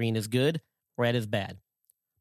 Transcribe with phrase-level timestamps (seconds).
[0.00, 0.62] Green is good,
[0.96, 1.58] red is bad.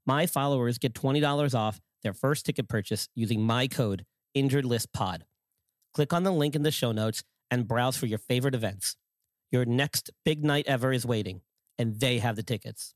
[0.05, 5.21] My followers get $20 off their first ticket purchase using my code InjuredListPod.
[5.93, 8.97] Click on the link in the show notes and browse for your favorite events.
[9.49, 11.39] Your next big night ever is waiting,
[11.77, 12.95] and they have the tickets.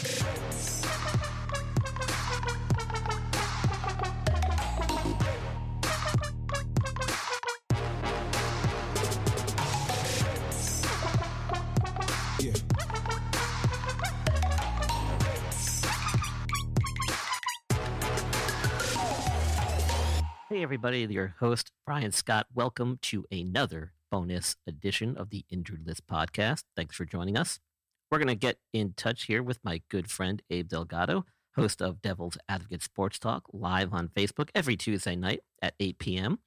[20.71, 22.47] Everybody, your host, Brian Scott.
[22.53, 26.63] Welcome to another bonus edition of the Injured List podcast.
[26.77, 27.59] Thanks for joining us.
[28.09, 31.25] We're going to get in touch here with my good friend, Abe Delgado,
[31.57, 36.39] host of Devil's Advocate Sports Talk, live on Facebook every Tuesday night at 8 p.m.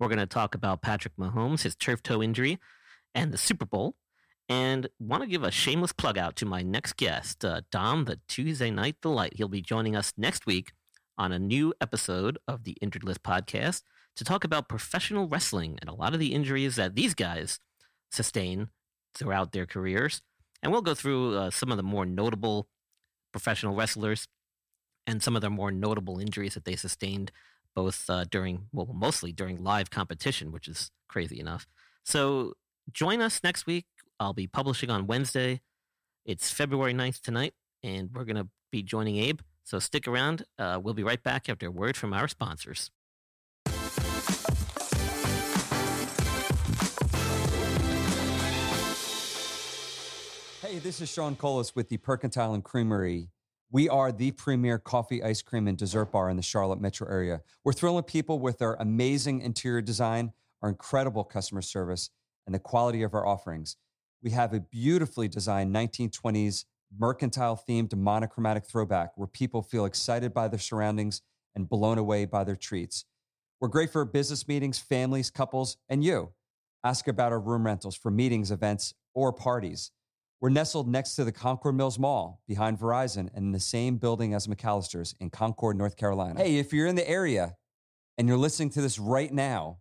[0.00, 2.58] We're going to talk about Patrick Mahomes, his turf toe injury,
[3.14, 3.94] and the Super Bowl.
[4.48, 8.20] And want to give a shameless plug out to my next guest, uh, Dom, the
[8.26, 9.34] Tuesday Night Delight.
[9.36, 10.72] He'll be joining us next week
[11.18, 13.82] on a new episode of the Injured List podcast
[14.16, 17.60] to talk about professional wrestling and a lot of the injuries that these guys
[18.10, 18.68] sustain
[19.14, 20.22] throughout their careers.
[20.62, 22.68] And we'll go through uh, some of the more notable
[23.32, 24.26] professional wrestlers
[25.06, 27.30] and some of their more notable injuries that they sustained
[27.74, 31.66] both uh, during, well, mostly during live competition, which is crazy enough.
[32.04, 32.54] So
[32.92, 33.86] join us next week.
[34.18, 35.60] I'll be publishing on Wednesday.
[36.24, 39.40] It's February 9th tonight, and we're going to be joining Abe.
[39.66, 40.44] So stick around.
[40.60, 42.92] Uh, we'll be right back after a word from our sponsors.
[50.62, 53.30] Hey, this is Sean Colas with the Percentile and Creamery.
[53.72, 57.40] We are the premier coffee, ice cream, and dessert bar in the Charlotte metro area.
[57.64, 60.32] We're thrilling people with our amazing interior design,
[60.62, 62.10] our incredible customer service,
[62.46, 63.76] and the quality of our offerings.
[64.22, 66.66] We have a beautifully designed 1920s
[66.96, 71.22] mercantile themed monochromatic throwback where people feel excited by their surroundings
[71.54, 73.04] and blown away by their treats.
[73.60, 76.32] We're great for business meetings, families, couples, and you.
[76.84, 79.90] Ask about our room rentals for meetings, events, or parties.
[80.40, 84.34] We're nestled next to the Concord Mills Mall behind Verizon and in the same building
[84.34, 86.38] as McAllister's in Concord, North Carolina.
[86.38, 87.56] Hey, if you're in the area
[88.18, 89.78] and you're listening to this right now,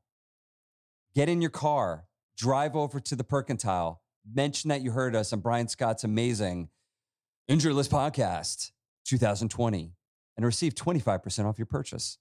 [1.13, 2.05] get in your car,
[2.37, 3.97] drive over to the Percentile,
[4.33, 6.69] mention that you heard us and Brian Scott's amazing
[7.47, 8.71] Injured List Podcast
[9.05, 9.93] 2020
[10.35, 12.17] and receive 25% off your purchase.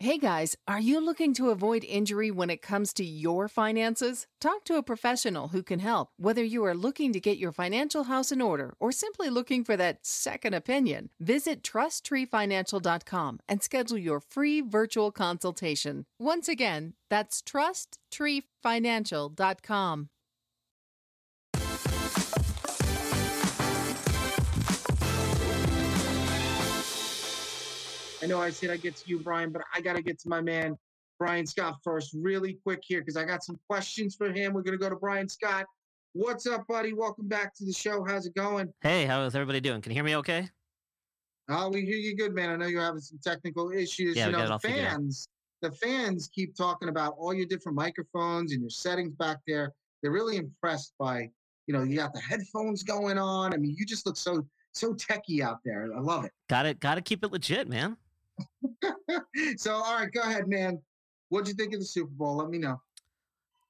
[0.00, 4.26] Hey guys, are you looking to avoid injury when it comes to your finances?
[4.40, 8.02] Talk to a professional who can help, whether you are looking to get your financial
[8.04, 11.10] house in order or simply looking for that second opinion.
[11.20, 16.06] Visit trusttreefinancial.com and schedule your free virtual consultation.
[16.18, 20.08] Once again, that's trusttreefinancial.com.
[28.24, 30.30] I know I said I get to you, Brian, but I got to get to
[30.30, 30.78] my man,
[31.18, 34.54] Brian Scott, first, really quick here, because I got some questions for him.
[34.54, 35.66] We're going to go to Brian Scott.
[36.14, 36.94] What's up, buddy?
[36.94, 38.02] Welcome back to the show.
[38.02, 38.72] How's it going?
[38.80, 39.82] Hey, how is everybody doing?
[39.82, 40.48] Can you hear me okay?
[41.50, 42.48] Oh, we hear you good, man.
[42.48, 44.16] I know you're having some technical issues.
[44.16, 45.28] Yeah, you we got it know, the fans,
[45.60, 49.74] the fans keep talking about all your different microphones and your settings back there.
[50.02, 51.28] They're really impressed by,
[51.66, 53.52] you know, you got the headphones going on.
[53.52, 55.90] I mean, you just look so so techie out there.
[55.94, 56.32] I love it.
[56.48, 56.80] Got it.
[56.80, 57.98] Got to keep it legit, man.
[59.56, 60.80] so, all right, go ahead, man.
[61.28, 62.36] What'd you think of the Super Bowl?
[62.36, 62.80] Let me know.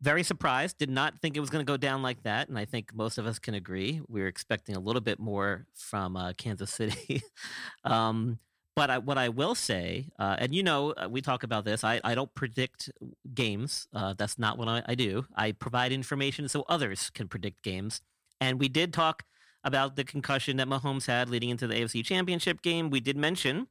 [0.00, 0.78] Very surprised.
[0.78, 3.16] Did not think it was going to go down like that, and I think most
[3.16, 4.02] of us can agree.
[4.08, 7.22] We were expecting a little bit more from uh, Kansas City.
[7.84, 8.38] um,
[8.76, 11.84] but I, what I will say, uh, and you know, uh, we talk about this.
[11.84, 12.90] I, I don't predict
[13.32, 13.86] games.
[13.94, 15.24] Uh, that's not what I, I do.
[15.36, 18.00] I provide information so others can predict games.
[18.40, 19.22] And we did talk
[19.62, 22.90] about the concussion that Mahomes had leading into the AFC Championship game.
[22.90, 23.68] We did mention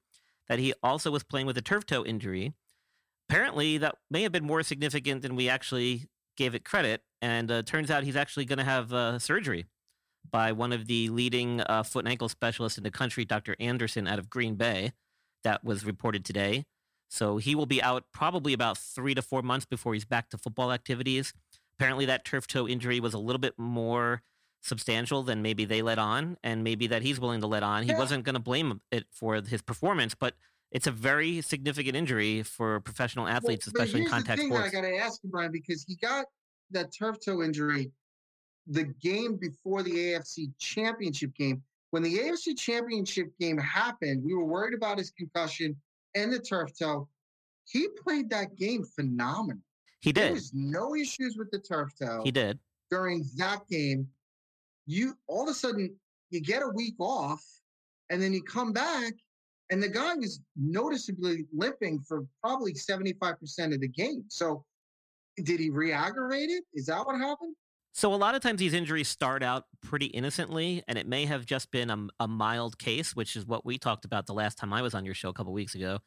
[0.47, 2.53] that he also was playing with a turf toe injury.
[3.29, 6.07] Apparently, that may have been more significant than we actually
[6.37, 7.01] gave it credit.
[7.21, 9.65] And uh, turns out he's actually going to have uh, surgery
[10.29, 13.55] by one of the leading uh, foot and ankle specialists in the country, Dr.
[13.59, 14.93] Anderson, out of Green Bay.
[15.43, 16.65] That was reported today.
[17.09, 20.37] So he will be out probably about three to four months before he's back to
[20.37, 21.33] football activities.
[21.77, 24.21] Apparently, that turf toe injury was a little bit more
[24.63, 27.83] substantial than maybe they let on, and maybe that he's willing to let on.
[27.83, 27.97] He yeah.
[27.97, 30.33] wasn't going to blame it for his performance, but
[30.71, 34.69] it's a very significant injury for professional athletes, well, especially in contact the thing sports.
[34.69, 36.25] I got to ask you, Brian, because he got
[36.71, 37.91] that turf toe injury
[38.67, 41.61] the game before the AFC Championship game.
[41.91, 45.75] When the AFC Championship game happened, we were worried about his concussion
[46.15, 47.07] and the turf toe.
[47.65, 49.61] He played that game phenomenal.
[50.01, 50.23] He did.
[50.23, 52.21] There was no issues with the turf toe.
[52.23, 52.57] He did
[52.93, 54.07] during that game
[54.85, 55.95] you all of a sudden
[56.29, 57.43] you get a week off
[58.09, 59.13] and then you come back
[59.69, 64.23] and the guy was noticeably limping for probably 75% of the game.
[64.27, 64.63] So
[65.37, 66.63] did he re-aggravate it?
[66.73, 67.55] Is that what happened?
[67.95, 71.45] So a lot of times these injuries start out pretty innocently, and it may have
[71.45, 74.73] just been a, a, mild case, which is what we talked about the last time
[74.73, 75.99] I was on your show a couple weeks ago.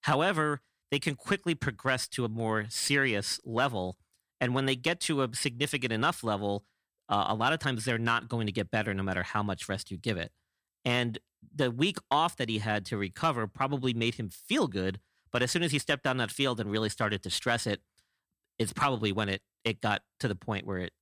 [0.00, 3.98] However, they can quickly progress to a more serious level,
[4.40, 6.64] and when they get to a significant enough level,
[7.08, 9.68] uh, a lot of times they're not going to get better no matter how much
[9.68, 10.32] rest you give it.
[10.84, 11.18] And
[11.54, 15.00] the week off that he had to recover probably made him feel good.
[15.32, 17.80] But as soon as he stepped on that field and really started to stress it,
[18.58, 20.92] it's probably when it, it got to the point where it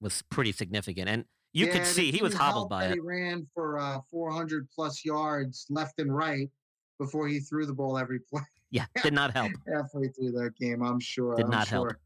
[0.00, 1.08] was pretty significant.
[1.08, 2.94] And you yeah, could see he was hobbled by it.
[2.94, 6.50] He ran for uh, 400 plus yards left and right
[6.98, 8.42] before he threw the ball every play.
[8.70, 9.52] Yeah, did not help.
[9.74, 11.36] Halfway through that game, I'm sure.
[11.36, 11.86] Did I'm not sure.
[11.86, 11.96] help.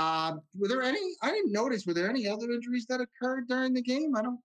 [0.00, 0.98] Uh, were there any?
[1.22, 1.84] I didn't notice.
[1.84, 4.16] Were there any other injuries that occurred during the game?
[4.16, 4.40] I don't.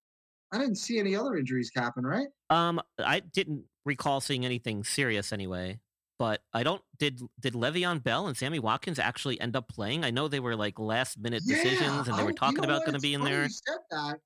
[0.52, 2.06] I didn't see any other injuries happen.
[2.06, 2.28] Right?
[2.50, 5.80] Um, I didn't recall seeing anything serious anyway.
[6.20, 6.82] But I don't.
[7.00, 10.04] Did did Le'Veon Bell and Sammy Watkins actually end up playing?
[10.04, 12.96] I know they were like last minute yeah, decisions, and they were talking about going
[12.96, 13.44] to be in there.
[13.44, 14.18] You said that.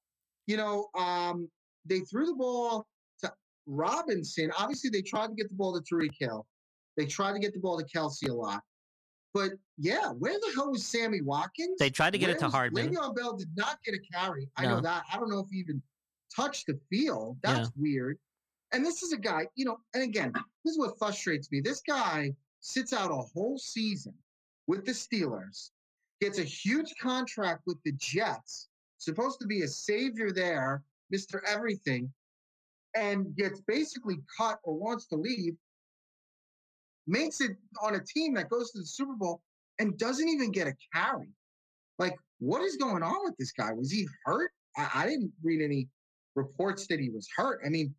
[0.47, 1.47] You know, um,
[1.85, 2.87] they threw the ball
[3.21, 3.31] to
[3.67, 4.51] Robinson.
[4.57, 6.47] Obviously, they tried to get the ball to Tyreek Hill.
[6.97, 8.61] They tried to get the ball to Kelce a lot.
[9.33, 11.77] But yeah, where the hell was Sammy Watkins?
[11.79, 12.89] They tried to get where it to was, Hardman.
[12.89, 14.49] Le'Veon Bell did not get a carry.
[14.57, 14.75] I no.
[14.75, 15.03] know that.
[15.11, 15.81] I don't know if he even
[16.35, 17.37] touched the field.
[17.43, 17.81] That's yeah.
[17.81, 18.17] weird.
[18.71, 20.31] And this is a guy, you know, and again,
[20.63, 21.59] this is what frustrates me.
[21.59, 24.13] This guy sits out a whole season
[24.67, 25.71] with the Steelers,
[26.21, 28.67] gets a huge contract with the Jets,
[28.99, 30.83] supposed to be a savior there,
[31.13, 31.39] Mr.
[31.47, 32.11] Everything,
[32.95, 35.55] and gets basically cut or wants to leave
[37.09, 37.51] makes it
[37.81, 39.41] on a team that goes to the Super Bowl
[39.79, 41.29] and doesn't even get a carry.
[41.97, 43.73] Like, what is going on with this guy?
[43.73, 44.51] Was he hurt?
[44.77, 45.87] I, I didn't read any
[46.35, 47.61] reports that he was hurt.
[47.65, 47.93] I mean,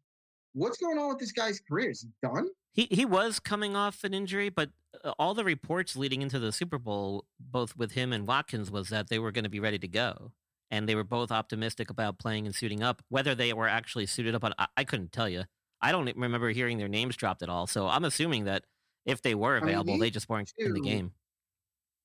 [0.54, 1.90] what's going on with this guy's career?
[1.90, 2.48] Is he done?
[2.72, 4.70] He he was coming off an injury, but
[5.04, 8.88] uh, all the reports leading into the Super Bowl, both with him and Watkins, was
[8.90, 10.32] that they were going to be ready to go,
[10.70, 13.02] and they were both optimistic about playing and suiting up.
[13.08, 15.44] Whether they were actually suited up, I, I couldn't tell you.
[15.82, 17.66] I don't remember hearing their names dropped at all.
[17.66, 18.64] So I'm assuming that
[19.10, 21.12] if they were available, I mean, they just weren't two, in the game.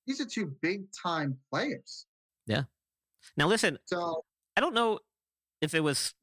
[0.07, 2.05] These are two big time players.
[2.45, 2.63] Yeah.
[3.38, 4.24] Now listen, so
[4.55, 5.00] I don't know
[5.62, 6.13] if it was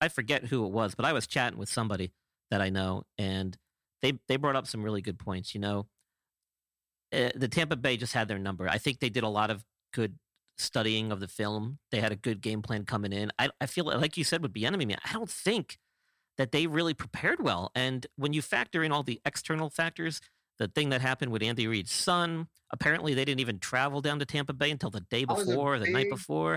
[0.00, 2.12] I forget who it was, but I was chatting with somebody
[2.50, 3.56] that I know and
[4.02, 5.86] they they brought up some really good points, you know.
[7.12, 8.68] Uh, the Tampa Bay just had their number.
[8.68, 10.16] I think they did a lot of good
[10.58, 11.78] studying of the film.
[11.90, 13.30] They had a good game plan coming in.
[13.38, 15.78] I I feel like you said with enemy man, I don't think
[16.40, 17.70] that they really prepared well.
[17.74, 20.22] And when you factor in all the external factors,
[20.58, 24.24] the thing that happened with Andy Reid's son, apparently they didn't even travel down to
[24.24, 26.56] Tampa Bay until the day before, the night before.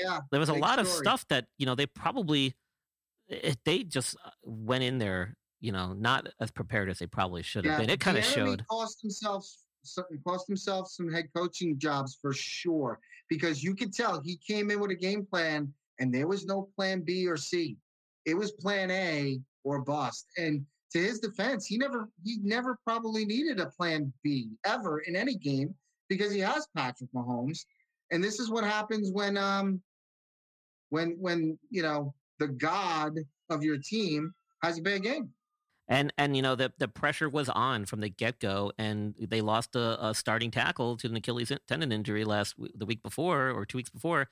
[0.00, 0.80] Yeah, there was a lot story.
[0.80, 2.54] of stuff that you know they probably
[3.28, 7.42] it, they just uh, went in there, you know, not as prepared as they probably
[7.42, 7.90] should have yeah, been.
[7.90, 8.64] It kind of showed.
[8.68, 9.64] Cost themselves
[9.98, 14.70] uh, cost themselves some head coaching jobs for sure because you could tell he came
[14.70, 15.70] in with a game plan
[16.00, 17.76] and there was no plan B or C
[18.26, 20.26] it was plan A or bust.
[20.36, 25.16] And to his defense, he never he never probably needed a plan B ever in
[25.16, 25.74] any game
[26.08, 27.60] because he has Patrick Mahomes.
[28.10, 29.82] And this is what happens when um
[30.90, 33.18] when when you know the God
[33.50, 35.30] of your team has a bad game.
[35.88, 39.42] And and you know the the pressure was on from the get go, and they
[39.42, 43.66] lost a, a, starting tackle to an Achilles tendon injury last the week before or
[43.66, 44.28] two weeks before.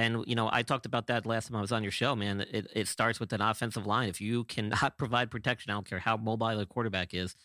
[0.00, 2.40] And you know I talked about that last time I was on your show, man.
[2.40, 4.08] It it starts with an offensive line.
[4.08, 7.36] If you cannot provide protection, I don't care how mobile the quarterback is,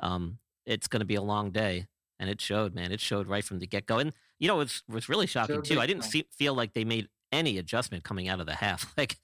[0.00, 1.86] um, it's going to be a long day.
[2.18, 2.92] And it showed, man.
[2.92, 3.98] It showed right from the get go.
[3.98, 5.80] And you know it's was really shocking too.
[5.80, 8.92] I didn't see, feel like they made any adjustment coming out of the half.
[8.96, 9.16] Like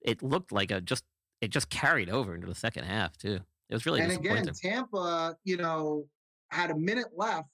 [0.00, 1.04] it looked like a just
[1.40, 3.40] it just carried over into the second half too.
[3.70, 6.06] It was really and again, Tampa, you know,
[6.50, 7.48] had a minute left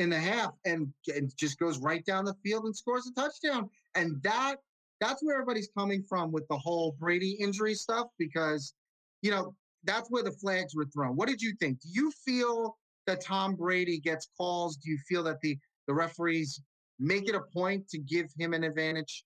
[0.00, 3.68] in the half and, and just goes right down the field and scores a touchdown.
[3.94, 4.56] And that
[4.98, 8.74] that's where everybody's coming from with the whole Brady injury stuff because
[9.22, 9.54] you know
[9.84, 11.16] that's where the flags were thrown.
[11.16, 11.80] What did you think?
[11.80, 14.76] Do you feel that Tom Brady gets calls?
[14.76, 16.62] Do you feel that the the referees
[16.98, 19.24] make it a point to give him an advantage?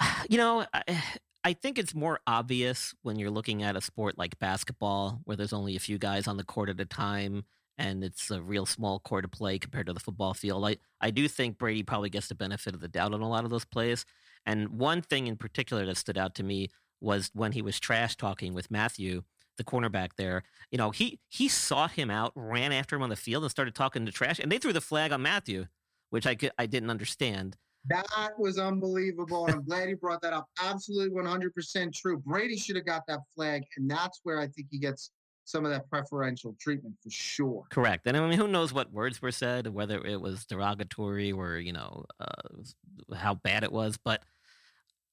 [0.28, 0.64] You know,
[1.44, 5.52] I think it's more obvious when you're looking at a sport like basketball, where there's
[5.52, 7.44] only a few guys on the court at a time,
[7.78, 10.66] and it's a real small court to play compared to the football field.
[10.66, 13.44] I, I do think Brady probably gets the benefit of the doubt on a lot
[13.44, 14.04] of those plays.
[14.46, 16.68] And one thing in particular that stood out to me
[17.00, 19.22] was when he was trash talking with Mathieu,
[19.56, 20.42] the cornerback there.
[20.70, 23.74] You know, he he sought him out, ran after him on the field, and started
[23.74, 25.66] talking to trash, and they threw the flag on Mathieu,
[26.10, 27.56] which I I didn't understand.
[27.88, 28.06] That
[28.38, 29.48] was unbelievable.
[29.50, 30.46] I'm glad you brought that up.
[30.62, 32.18] Absolutely 100% true.
[32.18, 33.64] Brady should have got that flag.
[33.76, 35.10] And that's where I think he gets
[35.52, 37.64] some of that preferential treatment for sure.
[37.70, 38.06] Correct.
[38.06, 41.72] And I mean, who knows what words were said, whether it was derogatory or, you
[41.72, 43.98] know, uh, how bad it was.
[44.02, 44.22] But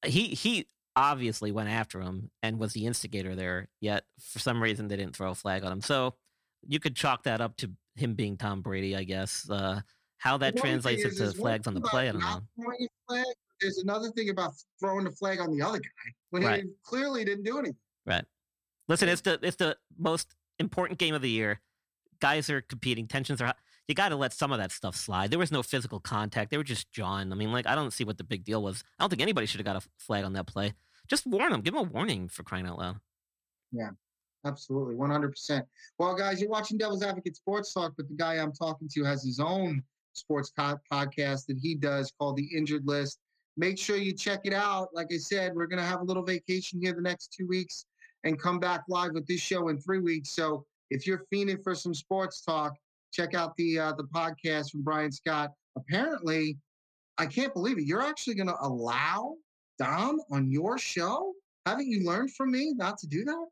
[0.05, 4.89] he, he, obviously went after him and was the instigator there yet for some reason
[4.89, 6.13] they didn't throw a flag on him so
[6.67, 9.79] you could chalk that up to him being tom brady i guess uh,
[10.19, 12.41] how that translates is, into flags on the play, I don't know.
[13.07, 13.25] Flag,
[13.59, 16.63] there's another thing about throwing the flag on the other guy when right.
[16.63, 17.77] he clearly didn't do anything.
[18.05, 18.25] Right.
[18.89, 21.61] Listen, it's the it's the most important game of the year.
[22.19, 23.53] Guys are competing, tensions are high.
[23.87, 25.31] You got to let some of that stuff slide.
[25.31, 26.51] There was no physical contact.
[26.51, 27.31] They were just jawing.
[27.31, 28.83] I mean, like I don't see what the big deal was.
[28.97, 30.73] I don't think anybody should have got a flag on that play.
[31.07, 31.61] Just warn them.
[31.61, 32.97] Give them a warning for crying out loud.
[33.71, 33.91] Yeah,
[34.45, 35.65] absolutely, one hundred percent.
[35.99, 39.23] Well, guys, you're watching Devil's Advocate Sports Talk, but the guy I'm talking to has
[39.23, 43.19] his own sports co- podcast that he does called The Injured List.
[43.55, 44.89] Make sure you check it out.
[44.93, 47.85] Like I said, we're going to have a little vacation here the next two weeks
[48.23, 50.35] and come back live with this show in three weeks.
[50.35, 52.73] So if you're fiending for some sports talk,
[53.13, 55.51] check out the uh, the podcast from Brian Scott.
[55.77, 56.57] Apparently,
[57.17, 57.85] I can't believe it.
[57.85, 59.35] You're actually going to allow
[59.77, 61.33] Dom on your show?
[61.65, 63.45] Haven't you learned from me not to do that?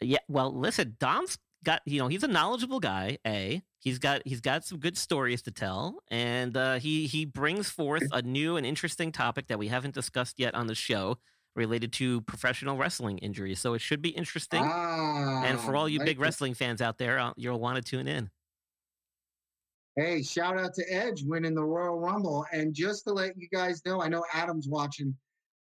[0.00, 0.18] Yeah.
[0.28, 3.18] Well, listen, Dom's got you know he's a knowledgeable guy.
[3.26, 7.70] A he's got he's got some good stories to tell, and uh, he he brings
[7.70, 11.18] forth a new and interesting topic that we haven't discussed yet on the show
[11.56, 13.60] related to professional wrestling injuries.
[13.60, 14.62] So it should be interesting.
[14.64, 18.08] Ah, and for all you big wrestling fans out there, uh, you'll want to tune
[18.08, 18.30] in.
[19.96, 22.44] Hey, shout out to Edge winning the Royal Rumble.
[22.52, 25.14] And just to let you guys know, I know Adam's watching.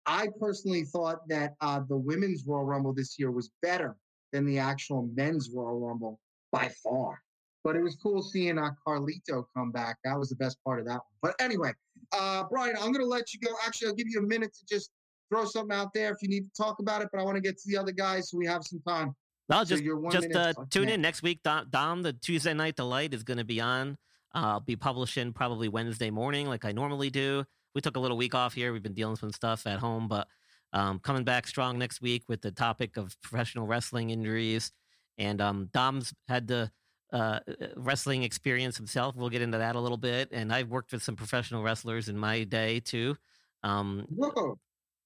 [0.07, 3.95] I personally thought that uh, the women's Royal Rumble this year was better
[4.33, 6.19] than the actual men's Royal Rumble
[6.51, 7.21] by far.
[7.63, 9.99] But it was cool seeing uh, Carlito come back.
[10.05, 11.03] That was the best part of that one.
[11.21, 11.73] But anyway,
[12.13, 13.53] uh, Brian, I'm going to let you go.
[13.65, 14.91] Actually, I'll give you a minute to just
[15.33, 17.09] throw something out there if you need to talk about it.
[17.13, 19.15] But I want to get to the other guys so we have some time.
[19.51, 21.43] So just just uh, tune in next week.
[21.43, 23.99] Dom, Dom, the Tuesday Night Delight is going to be on.
[24.35, 27.45] Uh, I'll be publishing probably Wednesday morning, like I normally do.
[27.75, 28.73] We took a little week off here.
[28.73, 30.27] We've been dealing with some stuff at home, but
[30.73, 34.73] um, coming back strong next week with the topic of professional wrestling injuries.
[35.19, 36.71] And um, Dom's had the
[37.13, 39.15] uh, uh, wrestling experience himself.
[39.17, 40.31] We'll get into that a little bit.
[40.33, 43.17] And I've worked with some professional wrestlers in my day too.
[43.63, 44.59] Um, Whoa.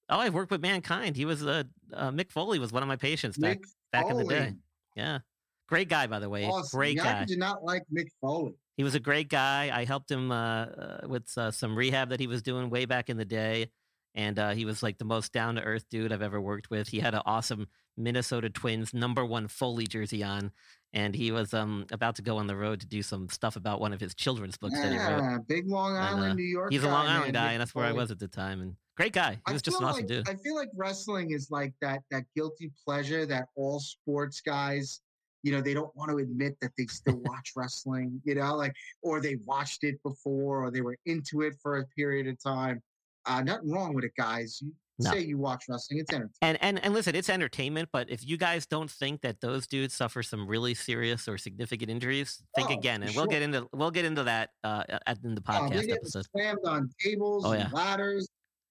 [0.09, 1.15] Oh, I've worked with Mankind.
[1.15, 3.59] He was uh, uh, Mick Foley was one of my patients back
[3.91, 4.53] back in the day.
[4.95, 5.19] Yeah,
[5.67, 6.45] great guy by the way.
[6.45, 6.77] Awesome.
[6.77, 7.21] Great guy.
[7.21, 8.53] I did not like Mick Foley.
[8.77, 9.71] He was a great guy.
[9.73, 13.09] I helped him uh, uh with uh, some rehab that he was doing way back
[13.09, 13.69] in the day
[14.17, 16.89] and uh, he was like the most down to earth dude I've ever worked with.
[16.89, 20.51] He had an awesome Minnesota Twins number one Foley jersey on,
[20.91, 23.79] and he was um, about to go on the road to do some stuff about
[23.79, 25.47] one of his children's books yeah, that he wrote.
[25.47, 26.71] Big Long Island, and, uh, New York.
[26.71, 28.59] He's a Long Island guy, and that's where I was at the time.
[28.59, 29.39] And great guy.
[29.47, 30.29] He was just an awesome like, dude.
[30.29, 35.01] I feel like wrestling is like that that guilty pleasure that all sports guys
[35.43, 38.73] you know they don't want to admit that they still watch wrestling you know like
[39.03, 42.81] or they watched it before or they were into it for a period of time
[43.27, 44.59] uh, nothing wrong with it, guys.
[44.61, 45.11] You no.
[45.11, 46.37] say you watch wrestling; it's entertainment.
[46.41, 47.89] And and and listen, it's entertainment.
[47.91, 51.91] But if you guys don't think that those dudes suffer some really serious or significant
[51.91, 53.03] injuries, think oh, again.
[53.03, 53.21] And sure.
[53.21, 56.25] we'll get into we'll get into that uh, at in the oh, podcast oh, episode.
[56.31, 57.65] Slammed on tables, oh, yeah.
[57.65, 58.27] and ladders,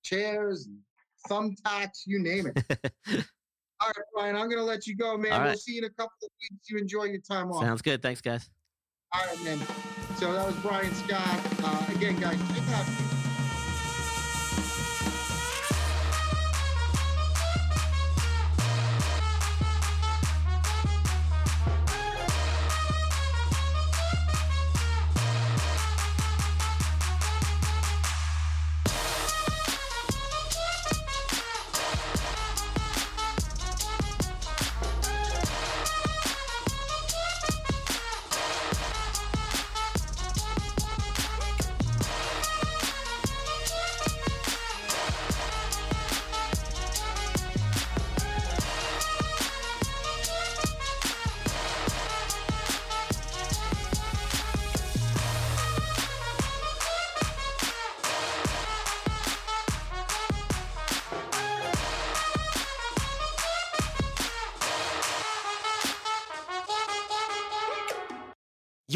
[0.06, 0.68] chairs,
[1.28, 2.64] thumbtacks, you name it.
[3.80, 5.32] All right, Brian, I'm going to let you go, man.
[5.32, 5.58] All We'll right.
[5.58, 6.70] see you in a couple of weeks.
[6.70, 7.62] You enjoy your time off.
[7.62, 8.00] Sounds good.
[8.00, 8.48] Thanks, guys.
[9.12, 9.58] All right, man.
[10.16, 11.40] So that was Brian Scott.
[11.62, 12.40] Uh, again, guys,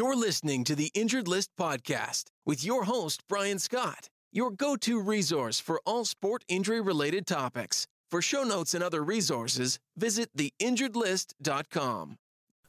[0.01, 4.99] You're listening to the Injured List Podcast with your host, Brian Scott, your go to
[4.99, 7.87] resource for all sport injury related topics.
[8.11, 12.17] For show notes and other resources, visit theinjuredlist.com.